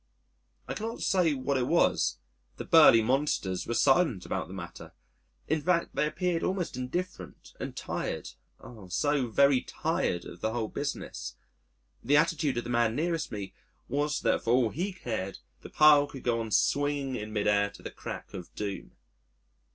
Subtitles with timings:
[0.67, 2.17] I cannot say what it was.
[2.57, 4.93] The burly monsters were silent about the matter....
[5.47, 8.29] In fact they appeared almost indifferent and tired,
[8.59, 8.87] oh!
[8.87, 11.35] so very tired of the whole business.
[12.03, 13.53] The attitude of the man nearest me
[13.87, 17.69] was that for all he cared the pile could go on swinging in mid air
[17.69, 18.93] to the crack of Doom.